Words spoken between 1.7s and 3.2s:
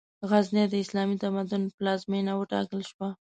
پلازمېنه وټاکل شوه.